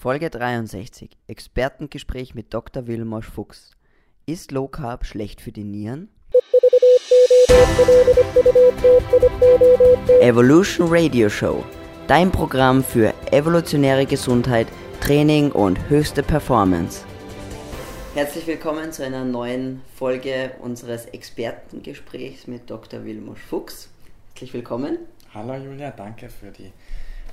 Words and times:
Folge 0.00 0.30
63. 0.30 1.10
Expertengespräch 1.26 2.34
mit 2.34 2.54
Dr. 2.54 2.86
Wilmosch 2.86 3.28
Fuchs. 3.28 3.72
Ist 4.24 4.50
Low 4.50 4.66
Carb 4.66 5.04
schlecht 5.04 5.42
für 5.42 5.52
die 5.52 5.62
Nieren? 5.62 6.08
Evolution 10.22 10.86
Radio 10.90 11.28
Show. 11.28 11.62
Dein 12.06 12.32
Programm 12.32 12.82
für 12.82 13.12
evolutionäre 13.30 14.06
Gesundheit, 14.06 14.68
Training 15.02 15.52
und 15.52 15.90
höchste 15.90 16.22
Performance. 16.22 17.04
Herzlich 18.14 18.46
willkommen 18.46 18.92
zu 18.92 19.04
einer 19.04 19.26
neuen 19.26 19.82
Folge 19.96 20.52
unseres 20.62 21.04
Expertengesprächs 21.04 22.46
mit 22.46 22.70
Dr. 22.70 23.04
Wilmosch 23.04 23.42
Fuchs. 23.42 23.90
Herzlich 24.28 24.54
willkommen. 24.54 24.96
Hallo 25.34 25.62
Julia, 25.62 25.90
danke 25.90 26.30
für 26.30 26.50
die 26.50 26.72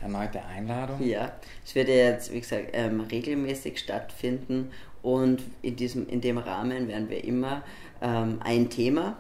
erneute 0.02 0.44
Einladung. 0.46 1.02
Ja, 1.06 1.32
es 1.66 1.76
wird 1.76 1.90
ja 1.90 1.96
jetzt, 1.96 2.32
wie 2.32 2.42
gesagt, 2.42 2.70
ähm, 2.74 3.02
regelmäßig 3.02 3.80
stattfinden 3.80 4.72
und 5.02 5.42
in, 5.62 5.76
diesem, 5.76 6.08
in 6.08 6.22
dem 6.22 6.38
Rahmen 6.38 6.88
werden 6.88 7.10
wir 7.10 7.24
immer 7.24 7.64
ähm, 8.02 8.40
ein 8.44 8.70
Thema 8.70 9.18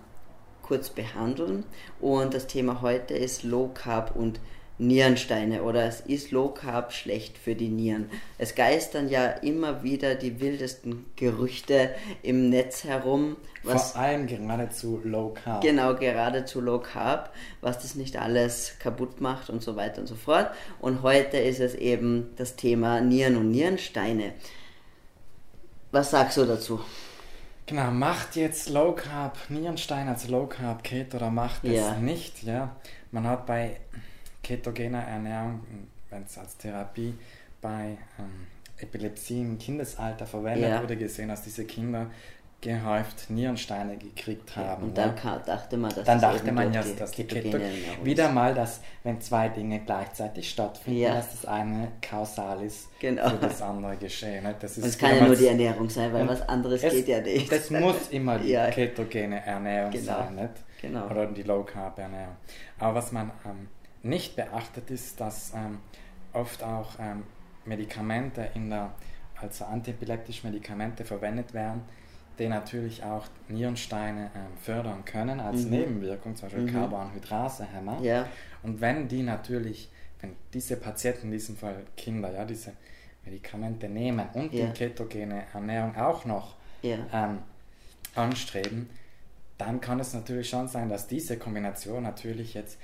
kurz 0.62 0.90
behandeln 0.90 1.64
und 2.02 2.34
das 2.34 2.48
Thema 2.48 2.82
heute 2.82 3.14
ist 3.14 3.44
Low 3.44 3.70
Carb 3.74 4.16
und 4.16 4.40
Nierensteine 4.80 5.64
oder 5.64 5.86
es 5.86 6.02
ist 6.02 6.32
Low 6.32 6.50
Carb 6.50 6.94
schlecht 6.94 7.38
für 7.38 7.56
die 7.56 7.70
Nieren. 7.70 8.10
Es 8.38 8.54
geistern 8.54 9.10
ja 9.10 9.28
immer 9.28 9.84
wieder 9.84 10.16
die 10.16 10.40
wildesten 10.40 11.06
Gerüchte 11.16 11.96
im 12.22 12.50
Netz 12.50 12.84
herum. 12.84 13.38
Was, 13.64 13.94
Vor 13.94 14.02
allem 14.02 14.28
geradezu 14.28 15.02
Low 15.04 15.34
Carb. 15.34 15.62
Genau, 15.62 15.96
geradezu 15.96 16.62
Low 16.62 16.80
Carb, 16.80 17.34
was 17.62 17.80
das 17.80 17.96
nicht 17.96 18.18
alles 18.18 18.78
kaputt 18.80 19.20
macht 19.20 19.50
und 19.50 19.64
so 19.64 19.76
weiter 19.76 20.02
und 20.02 20.08
so 20.08 20.16
fort. 20.16 20.52
Und 20.80 21.02
heute 21.02 21.38
ist 21.38 21.60
es 21.60 21.74
eben 21.74 22.30
das 22.36 22.56
Thema 22.56 23.02
Nieren 23.02 23.36
und 23.38 23.50
Nierensteine. 23.50 24.34
Was 25.92 26.12
sagst 26.12 26.38
du 26.38 26.46
dazu? 26.46 26.80
Genau, 27.66 27.92
macht 27.92 28.36
jetzt 28.36 28.70
Low 28.70 28.94
Carb 28.94 29.38
Nierenstein 29.50 30.08
als 30.08 30.28
Low 30.30 30.46
Carb 30.46 30.84
Keto 30.84 31.18
oder 31.18 31.32
macht 31.32 31.66
es 31.66 31.74
ja. 31.74 31.96
nicht? 31.96 32.44
Ja, 32.44 32.76
man 33.12 33.28
hat 33.28 33.46
bei 33.46 33.78
ketogener 34.48 35.04
Ernährung, 35.04 35.62
wenn 36.10 36.24
es 36.24 36.38
als 36.38 36.56
Therapie 36.58 37.14
bei 37.62 37.98
ähm, 38.18 38.48
Epilepsie 38.78 39.42
im 39.42 39.58
Kindesalter 39.58 40.26
verwendet 40.26 40.70
ja. 40.70 40.82
wurde, 40.82 40.96
gesehen, 40.96 41.28
dass 41.28 41.44
diese 41.44 41.66
Kinder 41.66 42.08
gehäuft 42.60 43.30
Nierensteine 43.30 43.98
gekriegt 43.98 44.56
haben. 44.56 44.86
und 44.86 44.98
dann 44.98 45.16
ja. 45.24 45.38
dachte 45.46 45.78
man, 45.78 45.94
dass 45.94 46.06
dann 46.06 46.20
dachte 46.20 46.52
man 46.52 46.74
ja, 46.74 46.82
dass 46.98 47.12
die 47.12 47.26
Keto 47.26 47.60
wieder 48.04 48.32
mal, 48.32 48.56
dass 48.56 48.82
wenn 49.04 49.22
zwei 49.22 49.50
Dinge 49.50 49.82
gleichzeitig 49.86 50.50
stattfinden, 50.50 51.02
ja. 51.02 51.14
dass 51.14 51.32
das 51.32 51.46
eine 51.46 51.92
kausal 52.02 52.64
ist 52.64 52.88
genau. 53.00 53.30
für 53.30 53.38
das 53.38 53.62
andere 53.62 53.98
geschehen. 53.98 54.44
Das 54.60 54.76
ist 54.76 54.86
es 54.86 54.98
kann 54.98 55.18
ja 55.18 55.28
nur 55.28 55.36
die 55.36 55.46
Ernährung 55.46 55.88
sein, 55.88 56.12
weil 56.14 56.28
was 56.28 56.42
anderes 56.50 56.82
es, 56.82 56.94
geht 56.94 57.08
ja 57.08 57.22
nicht. 57.22 57.52
Das 57.52 57.70
muss 57.70 58.10
immer 58.10 58.40
die 58.40 58.50
ja. 58.54 58.72
ketogene 58.72 59.46
Ernährung 59.46 59.92
genau. 59.92 60.06
sein, 60.06 60.36
nicht? 60.36 60.54
Genau. 60.82 61.06
Oder 61.10 61.28
die 61.28 61.44
Low 61.44 61.64
Carb 61.64 62.00
Ernährung. 62.00 62.38
Aber 62.80 62.96
was 62.96 63.12
man 63.12 63.32
ähm, 63.46 63.68
nicht 64.04 64.36
beachtet 64.36 64.92
ist, 64.92 65.20
dass 65.20 65.54
ähm, 65.54 65.80
oft 66.34 66.64
auch 66.64 66.92
ähm, 67.00 67.24
Medikamente 67.66 68.50
in 68.54 68.70
der, 68.70 68.94
also 69.40 69.66
antiepileptische 69.66 70.48
Medikamente 70.48 71.04
verwendet 71.04 71.54
werden, 71.54 71.82
die 72.40 72.48
natürlich 72.48 73.04
auch 73.04 73.26
Nierensteine 73.48 74.32
ähm, 74.36 74.58
fördern 74.62 75.04
können 75.06 75.40
als 75.40 75.64
mhm. 75.64 75.72
Nebenwirkung, 75.72 76.36
zum 76.36 76.48
Beispiel 76.48 76.66
mhm. 76.66 76.74
Carbonhydrasehämmer. 76.74 78.02
Ja. 78.02 78.28
Und 78.64 78.80
wenn 78.82 79.08
die 79.08 79.24
natürlich, 79.24 79.90
wenn 80.22 80.36
diese 80.54 80.78
Patienten, 80.78 81.28
in 81.28 81.32
diesem 81.32 81.58
Fall 81.58 81.84
Kinder, 81.96 82.32
ja, 82.32 82.46
diese 82.46 82.74
Medikamente 83.26 83.90
nehmen 83.90 84.28
und 84.34 84.54
ja. 84.54 84.68
die 84.68 84.74
ketogene 84.74 85.44
Ernährung 85.54 85.96
auch 85.96 86.26
noch 86.26 86.56
ja. 86.82 86.98
ähm, 87.12 87.40
anstreben, 88.16 88.90
dann 89.58 89.82
kann 89.82 90.00
es 90.00 90.14
natürlich 90.14 90.50
schon 90.50 90.68
sein, 90.68 90.88
dass 90.90 91.08
diese 91.08 91.38
Kombination 91.38 92.04
natürlich 92.04 92.54
jetzt 92.54 92.78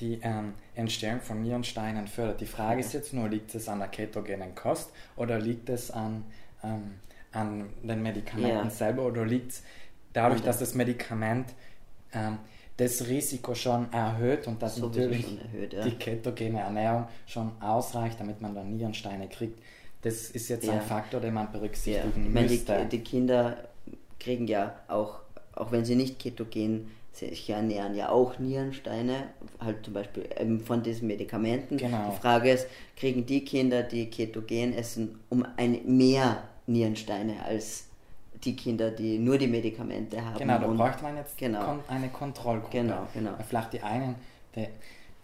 die 0.00 0.20
ähm, 0.22 0.54
Entstehung 0.74 1.20
von 1.20 1.42
Nierensteinen 1.42 2.08
fördert. 2.08 2.40
Die 2.40 2.46
Frage 2.46 2.80
ist 2.80 2.92
jetzt 2.92 3.12
nur, 3.12 3.28
liegt 3.28 3.54
es 3.54 3.68
an 3.68 3.80
der 3.80 3.88
ketogenen 3.88 4.54
Kost 4.54 4.90
oder 5.16 5.38
liegt 5.38 5.68
es 5.68 5.90
an, 5.90 6.24
ähm, 6.64 6.94
an 7.32 7.68
den 7.82 8.02
Medikamenten 8.02 8.64
ja. 8.64 8.70
selber 8.70 9.04
oder 9.04 9.24
liegt 9.24 9.52
es 9.52 9.62
dadurch, 10.12 10.42
dass 10.42 10.58
das 10.58 10.74
Medikament 10.74 11.54
ähm, 12.12 12.38
das 12.76 13.06
Risiko 13.08 13.54
schon 13.54 13.92
erhöht 13.92 14.46
und 14.46 14.62
dass 14.62 14.78
natürlich 14.78 15.38
erhöht, 15.38 15.74
ja. 15.74 15.84
die 15.84 15.92
ketogene 15.92 16.60
Ernährung 16.60 17.06
schon 17.26 17.52
ausreicht, 17.60 18.18
damit 18.18 18.40
man 18.40 18.54
dann 18.54 18.74
Nierensteine 18.74 19.28
kriegt. 19.28 19.62
Das 20.02 20.30
ist 20.30 20.48
jetzt 20.48 20.66
ja. 20.66 20.72
ein 20.72 20.80
Faktor, 20.80 21.20
den 21.20 21.34
man 21.34 21.52
berücksichtigen 21.52 22.34
ja. 22.34 22.40
müsste. 22.40 22.86
Die, 22.86 22.98
die 22.98 23.04
Kinder 23.04 23.68
kriegen 24.18 24.46
ja 24.46 24.74
auch, 24.88 25.20
auch 25.54 25.72
wenn 25.72 25.84
sie 25.84 25.94
nicht 25.94 26.18
ketogen 26.18 26.90
sich 27.12 27.50
ernähren 27.50 27.94
ja 27.94 28.10
auch 28.10 28.38
Nierensteine, 28.38 29.24
halt 29.58 29.84
zum 29.84 29.94
Beispiel 29.94 30.28
von 30.64 30.82
diesen 30.82 31.08
Medikamenten. 31.08 31.76
Genau. 31.76 32.10
Die 32.10 32.20
Frage 32.20 32.52
ist, 32.52 32.66
kriegen 32.96 33.26
die 33.26 33.44
Kinder, 33.44 33.82
die 33.82 34.08
ketogen 34.08 34.72
essen, 34.72 35.18
um 35.28 35.44
ein 35.56 35.80
mehr 35.84 36.44
Nierensteine 36.66 37.44
als 37.44 37.86
die 38.44 38.56
Kinder, 38.56 38.90
die 38.90 39.18
nur 39.18 39.38
die 39.38 39.48
Medikamente 39.48 40.24
haben. 40.24 40.38
Genau, 40.38 40.58
da 40.58 40.66
braucht 40.66 41.02
man 41.02 41.16
jetzt 41.16 41.36
genau. 41.36 41.78
eine 41.88 42.08
Kontrollgruppe. 42.08 42.78
Genau, 42.78 43.06
genau. 43.12 43.32
Vielleicht 43.46 43.74
die 43.74 43.82
einen, 43.82 44.14
die, 44.54 44.68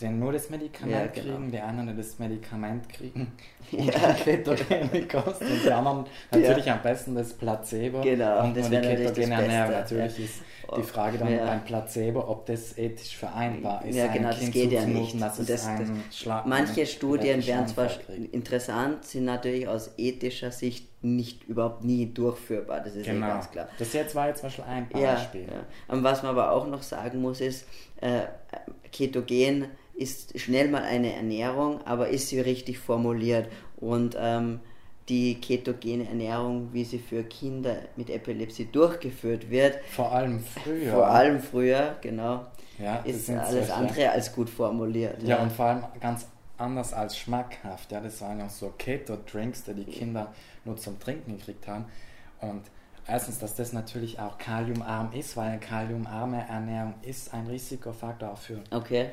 die 0.01 0.09
nur 0.09 0.33
das 0.33 0.51
Medikament 0.51 0.93
ja, 0.93 1.07
genau. 1.07 1.37
kriegen, 1.37 1.51
die 1.51 1.59
anderen, 1.59 1.89
die 1.89 1.97
das 1.97 2.19
Medikament 2.19 2.89
kriegen 2.89 3.33
und 3.73 3.87
ja. 3.87 4.13
ketogene 4.13 5.09
Kost 5.09 5.41
und 5.41 5.65
die 5.65 5.71
anderen 5.71 6.05
natürlich 6.31 6.67
ja. 6.67 6.75
am 6.75 6.83
besten 6.83 7.15
das 7.15 7.33
Placebo 7.33 8.03
genau, 8.03 8.45
und 8.45 8.57
das 8.57 8.69
nur 8.69 8.81
die 8.81 8.89
ketogene 8.89 9.35
Ernährung. 9.35 9.73
Natürlich 9.73 10.19
ist 10.19 10.43
die 10.77 10.83
Frage 10.83 11.19
dann 11.19 11.39
beim 11.39 11.65
Placebo, 11.65 12.29
ob 12.29 12.47
das 12.47 12.77
ethisch 12.77 13.17
vereinbar 13.17 13.85
ist. 13.85 13.97
Ja, 13.97 14.09
genau, 14.09 14.29
das 14.29 14.51
geht 14.51 14.73
ja 14.73 14.85
nicht. 14.85 15.21
Das 15.21 15.37
das, 15.37 15.47
das, 15.47 16.27
manche 16.45 16.87
Studien 16.87 17.47
wären 17.47 17.67
zwar 17.69 17.89
interessant, 18.33 19.05
sind 19.05 19.25
natürlich 19.25 19.69
aus 19.69 19.93
ethischer 19.97 20.51
Sicht 20.51 20.89
nicht 21.03 21.45
überhaupt 21.45 21.85
nie 21.85 22.13
durchführbar. 22.13 22.81
Das 22.81 22.97
ist 22.97 23.07
genau. 23.07 23.29
ganz 23.29 23.51
klar. 23.51 23.69
Das 23.79 23.93
jetzt 23.93 24.15
war 24.15 24.29
jetzt 24.29 24.41
zum 24.41 24.49
Beispiel 24.49 24.65
ein 24.65 24.89
Beispiel. 24.89 25.43
Ja. 25.43 25.95
Und 25.95 26.03
was 26.03 26.23
man 26.23 26.33
aber 26.33 26.51
auch 26.51 26.67
noch 26.67 26.83
sagen 26.83 27.21
muss, 27.21 27.41
ist, 27.41 27.67
äh, 28.01 28.23
Ketogen 28.91 29.67
ist 29.97 30.39
schnell 30.39 30.69
mal 30.69 30.83
eine 30.83 31.15
Ernährung, 31.15 31.81
aber 31.87 32.09
ist 32.09 32.29
sie 32.29 32.41
richtig 32.41 32.79
formuliert 32.79 33.49
und 33.77 34.17
ähm, 34.19 34.61
die 35.09 35.41
ketogene 35.41 36.09
Ernährung, 36.09 36.73
wie 36.73 36.85
sie 36.85 36.99
für 36.99 37.23
Kinder 37.23 37.77
mit 37.97 38.11
Epilepsie 38.11 38.69
durchgeführt 38.71 39.51
wird. 39.51 39.79
Vor 39.91 40.13
allem 40.13 40.41
früher. 40.41 40.93
Vor 40.93 41.07
allem 41.07 41.41
früher, 41.41 41.97
genau. 42.01 42.47
Ja, 42.79 42.97
ist 42.97 43.31
alles 43.31 43.71
andere 43.71 44.03
ja. 44.03 44.11
als 44.11 44.33
gut 44.35 44.51
formuliert. 44.51 45.23
Ja. 45.23 45.29
ja, 45.37 45.43
und 45.43 45.53
vor 45.53 45.67
allem 45.67 45.85
ganz 46.01 46.27
anders 46.59 46.93
als 46.93 47.17
schmackhaft. 47.17 47.93
Ja, 47.93 48.01
das 48.01 48.21
waren 48.21 48.39
ja 48.39 48.49
so 48.49 48.73
Keto-Drinks, 48.77 49.65
die 49.65 49.75
die 49.75 49.85
Kinder 49.85 50.33
nur 50.65 50.77
zum 50.77 50.99
Trinken 50.99 51.39
gekriegt 51.39 51.69
haben. 51.69 51.87
Und 52.41 52.63
erstens, 53.07 53.39
dass 53.39 53.55
das 53.55 53.73
natürlich 53.73 54.19
auch 54.19 54.39
kaliumarm 54.39 55.13
ist, 55.13 55.37
weil 55.37 55.51
eine 55.51 55.61
kaliumarme 55.61 56.47
Ernährung 56.49 56.95
ist 57.03 57.33
ein 57.33 57.47
Risikofaktor 57.47 58.33
auch 58.33 58.39
für 58.39 58.63
okay. 58.71 59.11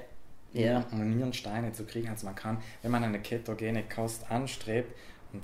Ja. 0.53 0.85
und 0.91 1.15
Nierensteine 1.15 1.71
zu 1.73 1.85
kriegen. 1.85 2.09
Also 2.09 2.25
man 2.25 2.35
kann, 2.35 2.57
wenn 2.81 2.91
man 2.91 3.03
eine 3.03 3.19
ketogene 3.19 3.83
Kost 3.83 4.29
anstrebt 4.29 4.95
und 5.31 5.43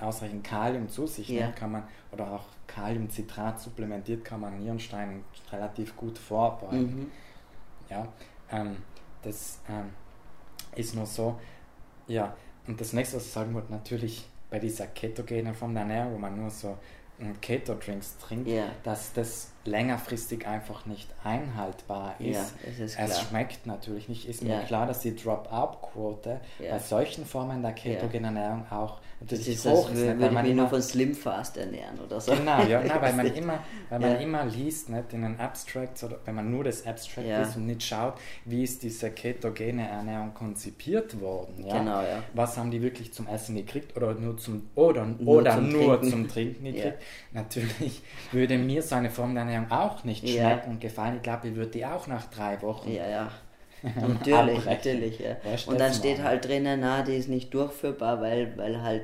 ausreichend 0.00 0.44
Kalium 0.44 0.88
zu 0.88 1.06
sich 1.06 1.28
ja. 1.28 1.46
nimmt, 1.46 1.56
kann 1.56 1.72
man, 1.72 1.82
oder 2.12 2.30
auch 2.30 2.44
Kaliumcitrat 2.66 3.60
supplementiert, 3.60 4.24
kann 4.24 4.40
man 4.40 4.58
Nierensteine 4.58 5.20
relativ 5.50 5.96
gut 5.96 6.18
vorbeugen. 6.18 7.00
Mhm. 7.00 7.10
Ja, 7.90 8.08
ähm, 8.50 8.76
das 9.22 9.60
ähm, 9.68 9.90
ist 10.74 10.94
nur 10.94 11.06
so. 11.06 11.38
Ja, 12.06 12.36
und 12.66 12.80
das 12.80 12.92
nächste, 12.92 13.16
was 13.16 13.26
ich 13.26 13.32
sagen 13.32 13.54
wollte, 13.54 13.72
natürlich 13.72 14.28
bei 14.50 14.58
dieser 14.58 14.86
ketogenen 14.86 15.54
Form 15.54 15.74
der 15.74 15.82
Ernährung, 15.82 16.14
wo 16.14 16.18
man 16.18 16.36
nur 16.36 16.50
so 16.50 16.76
Keto-Drinks 17.40 18.18
trinkt, 18.18 18.46
yeah. 18.46 18.70
dass 18.82 19.12
das 19.12 19.52
längerfristig 19.66 20.46
einfach 20.46 20.86
nicht 20.86 21.08
einhaltbar 21.24 22.14
ist. 22.18 22.54
Ja, 22.78 22.84
ist 22.84 22.98
es 22.98 23.20
schmeckt 23.20 23.66
natürlich 23.66 24.08
nicht. 24.08 24.28
Ist 24.28 24.42
ja. 24.42 24.56
mir 24.56 24.64
klar, 24.64 24.86
dass 24.86 25.00
die 25.00 25.14
Drop-out-Quote 25.14 26.40
ja. 26.58 26.72
bei 26.72 26.78
solchen 26.78 27.24
Formen 27.26 27.62
der 27.62 27.72
ketogenen 27.72 28.36
Ernährung 28.36 28.66
auch 28.70 29.00
natürlich 29.20 29.46
das 29.46 29.54
ist 29.54 29.66
hoch 29.66 29.88
das, 29.88 29.98
ist. 29.98 30.18
Würde 30.18 30.30
man 30.30 30.46
ich 30.46 30.54
nur 30.54 30.68
von 30.68 30.82
Slim 30.82 31.14
Fast 31.14 31.56
ernähren 31.56 31.98
oder 32.04 32.20
so. 32.20 32.32
Genau, 32.34 32.62
ja, 32.64 32.82
na, 32.86 33.00
weil 33.00 33.12
man 33.14 33.26
immer, 33.26 33.58
weil 33.88 34.00
man 34.00 34.20
immer 34.20 34.44
liest, 34.44 34.90
nicht, 34.90 35.12
in 35.12 35.22
den 35.22 35.40
Abstracts 35.40 36.04
oder 36.04 36.18
wenn 36.24 36.34
man 36.34 36.50
nur 36.50 36.64
das 36.64 36.86
Abstract 36.86 37.26
liest 37.26 37.56
und 37.56 37.66
nicht 37.66 37.82
schaut, 37.82 38.14
wie 38.44 38.62
ist 38.62 38.82
diese 38.82 39.10
ketogene 39.10 39.88
Ernährung 39.88 40.34
konzipiert 40.34 41.20
worden. 41.20 41.64
Ja? 41.66 41.78
Genau, 41.78 42.02
ja. 42.02 42.22
Was 42.34 42.56
haben 42.56 42.70
die 42.70 42.82
wirklich 42.82 43.12
zum 43.12 43.26
Essen 43.26 43.56
gekriegt 43.56 43.96
oder 43.96 44.14
nur 44.14 44.36
zum 44.36 44.68
oder, 44.74 45.04
nur 45.04 45.38
oder 45.38 45.54
zum 45.54 45.70
nur 45.70 46.00
Trinken. 46.00 46.10
zum 46.10 46.28
Trinken 46.28 46.64
gekriegt. 46.64 46.98
Natürlich 47.32 48.02
würde 48.32 48.58
mir 48.58 48.82
so 48.82 48.94
eine 48.94 49.10
Form 49.10 49.34
der 49.34 49.44
Ernährung 49.44 49.55
auch 49.70 50.04
nicht 50.04 50.20
schmecken 50.20 50.36
ja. 50.36 50.70
und 50.70 50.80
gefallen. 50.80 51.16
Ich 51.16 51.22
glaube, 51.22 51.48
ich 51.48 51.54
würde 51.54 51.70
die 51.70 51.86
auch 51.86 52.06
nach 52.06 52.26
drei 52.30 52.60
Wochen. 52.62 52.92
Ja, 52.92 53.08
ja. 53.08 53.30
natürlich, 54.08 54.64
natürlich, 54.64 55.18
ja. 55.20 55.36
Und 55.66 55.78
dann 55.78 55.92
steht 55.92 56.22
halt 56.22 56.46
drinnen, 56.46 56.80
na, 56.80 57.02
die 57.02 57.16
ist 57.16 57.28
nicht 57.28 57.52
durchführbar, 57.52 58.20
weil, 58.20 58.56
weil 58.56 58.82
halt 58.82 59.02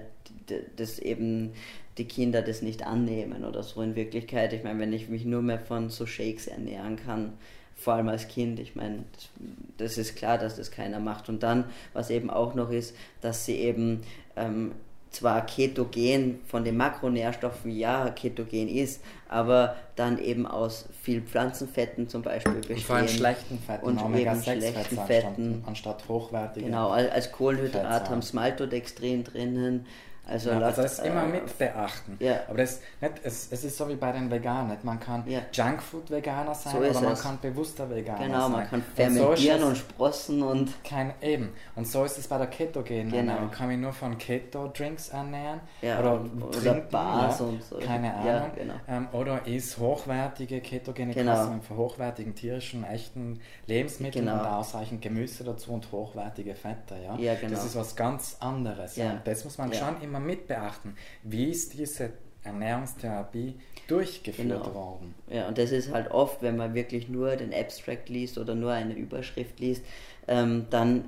dass 0.77 0.99
eben 0.99 1.53
die 1.99 2.07
Kinder 2.07 2.43
das 2.43 2.63
nicht 2.63 2.87
annehmen 2.87 3.45
oder 3.45 3.63
so 3.63 3.83
in 3.83 3.97
Wirklichkeit. 3.97 4.53
Ich 4.53 4.65
meine, 4.65 4.79
wenn 4.81 4.93
ich 4.93 5.09
mich 5.09 5.25
nur 5.25 5.43
mehr 5.43 5.59
von 5.59 5.91
so 5.91 6.07
Shakes 6.07 6.47
ernähren 6.47 6.97
kann, 6.97 7.35
vor 7.75 7.95
allem 7.95 8.09
als 8.09 8.29
Kind, 8.29 8.61
ich 8.61 8.77
meine, 8.77 9.05
das, 9.13 9.31
das 9.77 9.99
ist 9.99 10.17
klar, 10.17 10.39
dass 10.39 10.57
das 10.57 10.71
keiner 10.71 11.01
macht. 11.01 11.29
Und 11.29 11.43
dann, 11.43 11.65
was 11.93 12.11
eben 12.11 12.31
auch 12.31 12.55
noch 12.55 12.71
ist, 12.71 12.97
dass 13.21 13.45
sie 13.45 13.57
eben 13.57 14.03
ähm, 14.37 14.73
zwar 15.13 15.45
ketogen 15.47 16.41
von 16.47 16.65
den 16.65 16.77
Makronährstoffen, 16.77 17.71
ja, 17.71 18.11
ketogen 18.11 18.69
ist, 18.69 19.03
aber 19.29 19.77
dann 19.95 20.19
eben 20.19 20.47
aus 20.47 20.89
viel 21.03 21.21
Pflanzenfetten 21.21 22.09
zum 22.09 22.23
Beispiel 22.23 22.55
bestehen. 22.55 22.77
Und 22.77 22.83
vor 22.83 22.97
allem 22.97 23.09
schlechten 23.09 23.59
Fetten, 23.59 23.87
und 23.87 24.17
eben 24.17 24.43
schlechten 24.43 24.99
Fetten. 25.07 25.65
Anstatt 25.67 26.09
hochwertigen. 26.09 26.71
Genau, 26.71 26.89
als 26.89 27.31
Kohlenhydrat 27.31 28.09
haben 28.09 28.23
Maltodextrin 28.33 29.25
drinnen, 29.25 29.87
also, 30.25 30.51
ja, 30.51 30.61
also 30.61 30.83
das 30.83 31.01
immer 31.01 31.25
mit 31.25 31.59
beachten. 31.59 32.17
Ja. 32.21 32.41
Aber 32.49 32.59
das, 32.59 32.81
nicht, 33.01 33.15
es, 33.25 33.49
es 33.51 33.65
ist 33.65 33.77
so 33.77 33.89
wie 33.89 33.97
bei 33.97 34.13
den 34.13 34.31
Veganern. 34.31 34.79
Man 34.85 35.01
kann 35.01 35.25
ja. 35.27 35.41
Junkfood-Veganer 35.53 36.55
sein 36.55 36.73
so 36.73 36.79
oder 36.79 37.01
man 37.01 37.13
es. 37.13 37.23
kann 37.23 37.41
bewusster 37.41 37.91
Veganer 37.91 38.27
genau, 38.27 38.41
sein. 38.41 38.47
Genau, 38.47 38.57
man 38.57 38.71
kann 38.71 38.83
fermentieren 38.95 39.57
und, 39.57 39.61
so 39.61 39.67
und 39.67 39.77
sprossen 39.77 40.43
und... 40.43 40.85
Kein, 40.85 41.13
eben. 41.21 41.53
Und 41.75 41.89
so 41.89 42.05
ist 42.05 42.19
es 42.19 42.29
bei 42.29 42.39
der 42.39 42.47
ketogenen 42.47 43.11
genau. 43.11 43.33
Ernährung. 43.33 43.49
Ich 43.51 43.59
kann 43.59 43.69
mich 43.69 43.79
nur 43.79 43.93
von 43.93 44.17
Keto-Drinks 44.17 45.09
ernähren 45.09 45.61
ja, 45.81 45.99
oder, 45.99 46.21
oder 46.21 46.51
trinken, 46.51 46.89
Bars 46.91 47.41
ja, 47.41 47.47
und 47.47 47.65
so. 47.65 47.77
Keine 47.79 48.15
Ahnung. 48.15 48.51
Genau. 48.55 48.75
ähm, 48.89 49.09
oder 49.13 49.45
ist 49.47 49.79
hochwertige 49.79 50.61
ketogene 50.61 51.15
genau. 51.15 51.35
Kosten 51.35 51.63
von 51.63 51.77
hochwertigen 51.77 52.35
tierischen, 52.37 52.85
echten 52.85 53.41
Lebensmitteln 53.67 54.27
genau. 54.27 54.39
und 54.39 54.47
ausreichend 54.47 55.03
Gemüse 55.03 55.43
dazu 55.43 55.73
und 55.73 55.91
hochwertige 55.91 56.55
Fette. 56.55 56.97
Ja? 57.03 57.17
Genau. 57.17 57.51
Das 57.51 57.65
ist 57.65 57.75
was 57.75 57.97
ganz 57.97 58.37
anderes. 58.39 58.95
Ja. 58.95 59.11
Und 59.11 59.27
das 59.27 59.45
muss 59.45 59.59
man 59.59 59.73
schon 59.73 60.01
immer 60.01 60.12
mit 60.21 60.47
beachten. 60.47 60.95
Wie 61.23 61.51
ist 61.51 61.75
diese 61.75 62.13
Ernährungstherapie 62.45 63.55
durchgeführt 63.87 64.49
genau. 64.49 64.75
worden? 64.75 65.15
Ja, 65.29 65.49
und 65.49 65.59
das 65.59 65.73
ist 65.73 65.93
halt 65.93 66.11
oft, 66.11 66.43
wenn 66.43 66.57
man 66.57 66.75
wirklich 66.75 67.09
nur 67.09 67.37
den 67.37 67.55
Abstract 67.55 68.09
liest 68.09 68.39
oder 68.39 68.55
nur 68.55 68.73
eine 68.73 68.95
Überschrift 68.95 69.61
liest, 69.61 69.85
ähm, 70.29 70.67
dann 70.71 71.05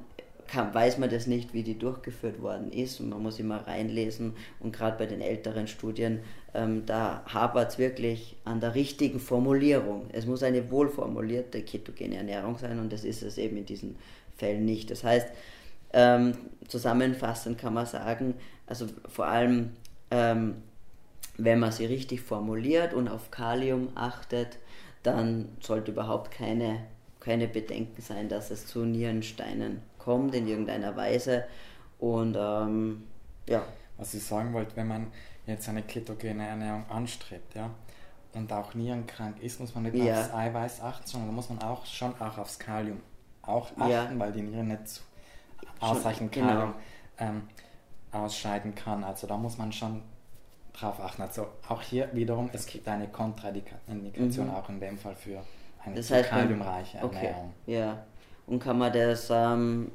kann, 0.46 0.74
weiß 0.74 0.98
man 0.98 1.10
das 1.10 1.26
nicht, 1.26 1.54
wie 1.54 1.62
die 1.62 1.78
durchgeführt 1.78 2.40
worden 2.42 2.70
ist 2.70 3.00
und 3.00 3.08
man 3.08 3.22
muss 3.22 3.38
immer 3.38 3.66
reinlesen 3.66 4.34
und 4.60 4.74
gerade 4.74 4.98
bei 4.98 5.06
den 5.06 5.20
älteren 5.20 5.66
Studien, 5.66 6.20
ähm, 6.54 6.84
da 6.86 7.22
hapert 7.26 7.72
es 7.72 7.78
wirklich 7.78 8.36
an 8.44 8.60
der 8.60 8.74
richtigen 8.74 9.20
Formulierung. 9.20 10.06
Es 10.12 10.26
muss 10.26 10.42
eine 10.42 10.70
wohlformulierte 10.70 11.62
ketogene 11.62 12.16
Ernährung 12.16 12.58
sein 12.58 12.78
und 12.78 12.92
das 12.92 13.04
ist 13.04 13.22
es 13.22 13.38
eben 13.38 13.56
in 13.56 13.66
diesen 13.66 13.96
Fällen 14.36 14.64
nicht. 14.64 14.90
Das 14.90 15.04
heißt, 15.04 15.28
ähm, 15.94 16.36
zusammenfassend 16.68 17.56
kann 17.56 17.72
man 17.72 17.86
sagen, 17.86 18.34
also 18.66 18.86
vor 19.08 19.26
allem, 19.26 19.70
ähm, 20.10 20.62
wenn 21.36 21.58
man 21.58 21.72
sie 21.72 21.86
richtig 21.86 22.20
formuliert 22.20 22.94
und 22.94 23.08
auf 23.08 23.30
Kalium 23.30 23.88
achtet, 23.94 24.58
dann 25.02 25.48
sollte 25.60 25.92
überhaupt 25.92 26.30
keine, 26.30 26.80
keine 27.20 27.48
Bedenken 27.48 28.02
sein, 28.02 28.28
dass 28.28 28.50
es 28.50 28.66
zu 28.66 28.84
Nierensteinen 28.84 29.80
kommt 29.98 30.34
in 30.34 30.46
irgendeiner 30.46 30.96
Weise. 30.96 31.44
Und 31.98 32.36
ähm, 32.38 33.04
ja. 33.48 33.62
Was 33.96 34.14
ich 34.14 34.24
sagen 34.24 34.52
wollte, 34.52 34.74
wenn 34.76 34.88
man 34.88 35.06
jetzt 35.46 35.68
eine 35.68 35.82
ketogene 35.82 36.46
Ernährung 36.46 36.84
anstrebt, 36.88 37.54
ja, 37.54 37.70
und 38.32 38.52
auch 38.52 38.74
nierenkrank 38.74 39.40
ist, 39.40 39.60
muss 39.60 39.74
man 39.74 39.84
nicht 39.84 39.94
ja. 39.94 40.20
aufs 40.20 40.34
Eiweiß 40.34 40.80
achten, 40.80 41.06
sondern 41.06 41.28
da 41.28 41.34
muss 41.34 41.48
man 41.48 41.62
auch 41.62 41.86
schon 41.86 42.20
auch 42.20 42.38
aufs 42.38 42.58
Kalium 42.58 43.00
auch 43.42 43.70
achten, 43.78 43.90
ja. 43.90 44.10
weil 44.18 44.32
die 44.32 44.42
Nieren 44.42 44.68
nicht 44.68 44.88
zu 44.88 45.02
ausreichend. 45.80 46.32
Kalium 46.32 46.74
genau. 47.16 47.30
ähm, 47.30 47.42
ausscheiden 48.12 48.74
kann. 48.74 49.04
Also 49.04 49.26
da 49.26 49.36
muss 49.36 49.58
man 49.58 49.72
schon 49.72 50.02
drauf 50.72 51.00
achten. 51.00 51.22
Also 51.22 51.46
auch 51.68 51.82
hier 51.82 52.08
wiederum, 52.12 52.50
es 52.52 52.66
gibt 52.66 52.86
eine 52.88 53.08
Kontraindikation 53.08 54.46
mhm. 54.46 54.54
auch 54.54 54.68
in 54.68 54.80
dem 54.80 54.98
Fall 54.98 55.14
für 55.14 55.42
eine 55.84 55.96
das 55.96 56.10
heißt, 56.10 56.30
kaliumreiche 56.30 56.98
Ernährung. 56.98 57.52
Okay. 57.64 57.72
Ja. 57.72 58.04
Und 58.46 58.58
kann 58.58 58.78
man 58.78 58.92
das 58.92 59.28
ähm, 59.30 59.90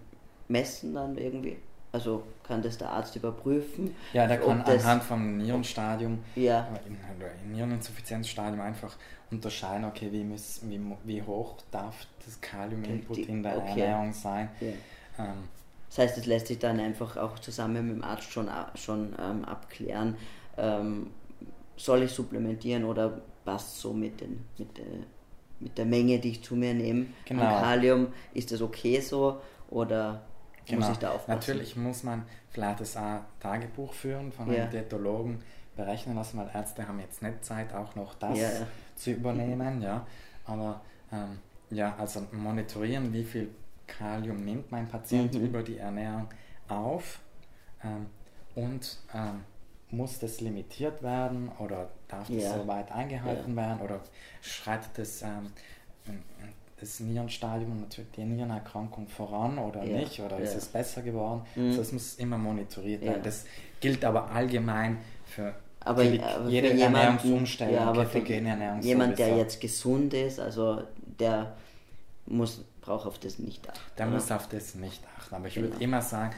messen 0.47 0.93
dann 0.93 1.17
irgendwie? 1.17 1.57
Also 1.91 2.23
kann 2.43 2.61
das 2.61 2.77
der 2.77 2.89
Arzt 2.91 3.15
überprüfen? 3.15 3.95
Ja, 4.13 4.27
der 4.27 4.39
kann 4.39 4.61
anhand 4.61 5.03
vom 5.03 5.37
Nierenstadium, 5.37 6.19
ja. 6.35 6.67
Niereninsuffizienzstadium 7.51 8.61
einfach 8.61 8.95
unterscheiden, 9.31 9.85
okay, 9.85 10.11
wie, 10.11 10.23
muss, 10.23 10.61
wie, 10.63 10.79
wie 11.03 11.21
hoch 11.23 11.55
darf 11.71 11.95
das 12.25 12.39
Kaliuminput 12.41 13.17
in 13.17 13.41
der 13.41 13.57
okay. 13.57 13.81
Ernährung 13.81 14.13
sein. 14.13 14.49
Ja. 14.59 14.67
Ähm, 15.25 15.49
das 15.89 15.97
heißt, 15.97 16.17
es 16.19 16.25
lässt 16.25 16.47
sich 16.47 16.59
dann 16.59 16.79
einfach 16.79 17.17
auch 17.17 17.39
zusammen 17.39 17.87
mit 17.87 17.97
dem 17.97 18.03
Arzt 18.03 18.31
schon, 18.31 18.49
schon 18.75 19.15
ähm, 19.19 19.43
abklären, 19.43 20.15
ähm, 20.57 21.07
soll 21.75 22.03
ich 22.03 22.11
supplementieren 22.11 22.83
oder 22.83 23.21
passt 23.43 23.79
so 23.79 23.93
mit, 23.93 24.21
den, 24.21 24.45
mit, 24.57 24.77
der, 24.77 24.85
mit 25.59 25.77
der 25.77 25.85
Menge, 25.85 26.19
die 26.19 26.31
ich 26.31 26.43
zu 26.43 26.55
mir 26.55 26.73
nehme. 26.73 27.07
Genau. 27.25 27.43
An 27.43 27.63
Kalium, 27.63 28.07
ist 28.33 28.51
das 28.51 28.61
okay 28.61 28.99
so 28.99 29.41
oder 29.69 30.21
genau. 30.65 30.85
muss 30.85 30.91
ich 30.91 30.99
da 30.99 31.11
aufpassen? 31.11 31.31
Natürlich 31.31 31.75
muss 31.75 32.03
man 32.03 32.23
vielleicht 32.51 32.81
das 32.81 32.97
Tagebuch 33.39 33.93
führen 33.93 34.31
von 34.31 34.45
einem 34.47 34.57
ja. 34.57 34.65
Diätologen 34.65 35.41
berechnen 35.75 36.15
lassen, 36.15 36.37
weil 36.37 36.49
Ärzte 36.53 36.87
haben 36.87 36.99
jetzt 36.99 37.23
nicht 37.23 37.43
Zeit, 37.43 37.73
auch 37.73 37.95
noch 37.95 38.13
das 38.15 38.37
ja, 38.37 38.49
ja. 38.49 38.67
zu 38.95 39.11
übernehmen. 39.11 39.81
Ja. 39.81 40.05
Aber 40.45 40.81
ähm, 41.11 41.39
ja, 41.71 41.95
also 41.97 42.21
monitorieren, 42.31 43.13
wie 43.13 43.23
viel 43.23 43.49
Kalium 43.97 44.43
nimmt 44.45 44.71
mein 44.71 44.87
Patient 44.87 45.33
mhm. 45.33 45.45
über 45.45 45.63
die 45.63 45.77
Ernährung 45.77 46.27
auf 46.67 47.19
ähm, 47.83 48.05
und 48.55 48.97
ähm, 49.13 49.43
muss 49.91 50.19
das 50.19 50.41
limitiert 50.41 51.01
werden 51.01 51.51
oder 51.59 51.89
darf 52.07 52.27
das 52.27 52.43
ja. 52.43 52.57
so 52.57 52.67
weit 52.67 52.91
eingehalten 52.91 53.51
ja. 53.51 53.63
werden 53.63 53.81
oder 53.81 53.99
schreitet 54.41 54.91
das, 54.95 55.21
ähm, 55.23 55.51
das 56.79 56.99
Nierenstadium 56.99 57.71
und 57.71 57.81
natürlich 57.81 58.11
die 58.11 58.23
Nierenerkrankung 58.23 59.07
voran 59.07 59.57
oder 59.57 59.83
ja. 59.83 59.97
nicht 59.97 60.19
oder 60.19 60.37
ist 60.39 60.55
es 60.55 60.67
besser 60.67 61.01
geworden? 61.01 61.41
Mhm. 61.55 61.67
Also 61.67 61.79
das 61.79 61.91
muss 61.91 62.15
immer 62.15 62.37
monitoriert 62.37 63.01
werden. 63.01 63.23
Das 63.23 63.45
gilt 63.79 64.05
aber 64.05 64.31
allgemein 64.31 64.97
für 65.25 65.53
aber, 65.81 66.01
aber 66.01 66.49
jede 66.49 66.77
Ernährungsumstellung, 66.77 67.73
ja, 67.73 67.85
aber 67.85 68.05
für 68.05 68.19
jemand, 68.19 69.17
der 69.17 69.37
jetzt 69.37 69.61
gesund 69.61 70.13
ist, 70.13 70.39
also 70.39 70.83
der 71.19 71.55
muss 72.25 72.65
braucht 72.89 73.05
auf 73.05 73.19
das 73.19 73.37
nicht 73.37 73.69
achten. 73.69 73.79
Der 73.97 74.07
oder? 74.07 74.15
muss 74.15 74.31
auf 74.31 74.47
das 74.49 74.73
nicht 74.73 75.03
achten. 75.15 75.35
Aber 75.35 75.47
ich 75.47 75.53
genau. 75.53 75.69
würde 75.69 75.83
immer 75.83 76.01
sagen, 76.01 76.33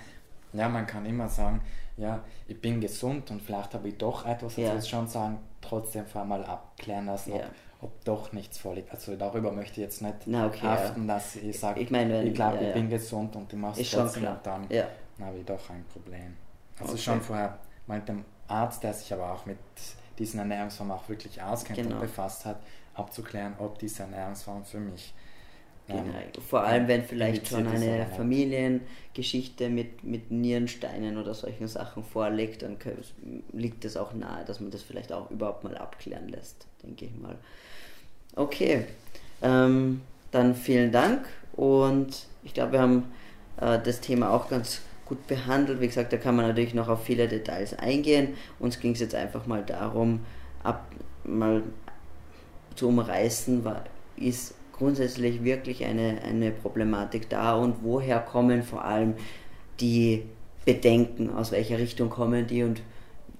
ja, 0.52 0.68
man 0.68 0.86
kann 0.86 1.06
immer 1.06 1.30
sagen, 1.30 1.62
ja, 1.96 2.24
ich 2.48 2.60
bin 2.60 2.82
gesund 2.82 3.32
und 3.32 3.42
vielleicht 3.42 3.74
habe 3.74 3.88
ich 3.88 3.98
doch 3.98 4.26
etwas. 4.26 4.58
Also 4.58 4.62
ja. 4.62 4.72
Also 4.72 4.90
schon 4.90 5.08
sagen, 5.08 5.40
trotzdem 5.62 6.06
vor 6.06 6.26
mal 6.26 6.44
abklären 6.44 7.06
lassen, 7.06 7.36
ja. 7.36 7.46
ob, 7.80 7.84
ob, 7.84 8.04
doch 8.04 8.34
nichts 8.34 8.58
vorliegt. 8.58 8.92
Also 8.92 9.16
darüber 9.16 9.54
möchte 9.54 9.80
ich 9.80 9.86
jetzt 9.86 10.02
nicht 10.02 10.16
Na, 10.26 10.48
okay, 10.48 10.62
haften, 10.62 11.08
ja. 11.08 11.14
dass 11.16 11.38
ich 11.38 11.58
sage, 11.58 11.80
ich, 11.80 11.90
mein, 11.90 12.12
ich 12.28 12.34
glaube, 12.34 12.58
ich 12.58 12.74
bin 12.74 12.90
gesund 12.90 13.34
und 13.38 13.50
du 13.50 13.56
machst 13.56 13.80
es 13.80 13.90
trotzdem 13.90 14.28
und 14.28 14.40
dann 14.44 14.68
habe 15.22 15.38
ich 15.38 15.46
doch 15.46 15.70
ein 15.70 15.86
Problem. 15.94 16.36
Also 16.80 16.94
okay. 16.94 17.02
schon 17.02 17.22
vorher 17.22 17.60
mit 17.88 18.10
dem 18.10 18.26
Arzt, 18.50 18.84
der 18.84 18.94
sich 18.94 19.14
aber 19.14 19.32
auch 19.32 19.46
mit 19.46 19.58
diesen 20.20 20.40
Ernährungsformen 20.40 20.98
auch 20.98 21.08
wirklich 21.08 21.42
auskennt 21.42 21.80
genau. 21.80 21.96
und 21.96 22.02
befasst 22.02 22.46
hat, 22.46 22.58
abzuklären, 22.94 23.54
ob 23.58 23.80
diese 23.80 24.04
Ernährungsform 24.04 24.66
für 24.66 24.82
mich 24.82 25.14
Genau. 25.88 26.04
Vor 26.48 26.64
allem, 26.64 26.88
wenn 26.88 27.04
vielleicht 27.04 27.48
schon 27.48 27.68
eine 27.68 28.08
Familiengeschichte 28.16 29.70
mit, 29.70 30.04
mit 30.04 30.32
Nierensteinen 30.32 31.18
oder 31.18 31.34
solchen 31.34 31.68
Sachen 31.68 32.04
vorliegt, 32.04 32.62
dann 32.62 32.78
liegt 33.52 33.84
es 33.84 33.98
auch 33.98 34.14
nahe, 34.14 34.46
dass 34.46 34.60
man 34.60 34.72
das 34.72 34.84
vielleicht 34.84 35.12
auch 35.12 35.30
überhaupt 35.32 35.64
mal 35.64 35.78
abklären 35.78 36.30
lässt, 36.30 36.66
denke 36.84 37.06
ich 37.06 37.16
mal. 37.20 37.36
Okay, 38.36 38.86
ähm, 39.42 40.02
dann 40.32 40.56
vielen 40.56 40.92
Dank 40.92 41.28
und 41.54 42.26
ich 42.44 42.54
glaube, 42.54 42.74
wir 42.74 42.82
haben 42.82 43.12
äh, 43.58 43.80
das 43.84 44.00
Thema 44.00 44.32
auch 44.32 44.50
ganz 44.50 44.82
gut 45.06 45.28
behandelt. 45.28 45.82
Wie 45.82 45.88
gesagt, 45.88 46.14
da 46.14 46.18
kann 46.18 46.38
man 46.38 46.48
natürlich 46.48 46.74
noch 46.74 46.88
auf 46.88 47.04
viele 47.04 47.28
Details 47.28 47.78
eingehen. 47.78 48.36
Uns 48.60 48.80
ging 48.80 48.94
es 48.94 49.00
jetzt 49.02 49.16
einfach 49.16 49.46
mal 49.46 49.64
darum, 49.64 50.22
ab, 50.64 50.86
mal 51.26 51.64
zu 52.76 52.88
umreißen, 52.88 53.66
war, 53.66 53.84
ist 54.16 54.54
grundsätzlich 54.82 55.44
wirklich 55.44 55.86
eine, 55.86 56.24
eine 56.24 56.50
Problematik 56.50 57.30
da 57.30 57.54
und 57.54 57.84
woher 57.84 58.20
kommen 58.20 58.64
vor 58.64 58.84
allem 58.84 59.14
die 59.80 60.24
Bedenken, 60.66 61.30
aus 61.30 61.52
welcher 61.52 61.78
Richtung 61.78 62.10
kommen 62.10 62.48
die 62.48 62.64
und 62.64 62.82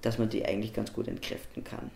dass 0.02 0.18
man 0.18 0.28
die 0.28 0.44
eigentlich 0.46 0.72
ganz 0.72 0.92
gut 0.92 1.08
entkräften 1.08 1.64
kann. 1.64 1.90